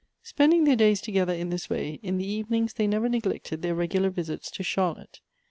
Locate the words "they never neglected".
2.73-3.61